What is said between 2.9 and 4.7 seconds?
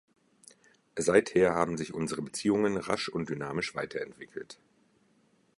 und dynamisch weiterentwickelt.